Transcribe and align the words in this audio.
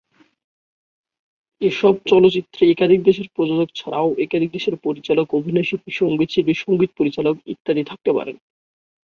এসব 1.61 1.93
চলচ্চিত্রে 2.05 2.63
একাধিক 2.67 2.99
দেশের 3.03 3.27
প্রযোজক 3.35 3.69
ছাড়াও 3.75 4.07
একাধিক 4.17 4.49
দেশের 4.53 4.75
পরিচালক, 4.85 5.27
অভিনয়শিল্পী, 5.33 5.91
সঙ্গীতশিল্পী, 5.93 6.53
সঙ্গীত 6.63 6.91
পরিচালক 6.99 7.35
ইত্যাদি 7.53 7.83
থাকতে 7.89 8.11
পারেন। 8.17 8.35